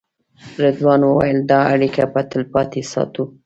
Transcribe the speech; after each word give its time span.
رضوان 0.63 1.01
وویل 1.05 1.39
دا 1.51 1.59
اړیکه 1.73 2.03
به 2.13 2.21
تلپاتې 2.31 2.81
ساتو. 2.91 3.23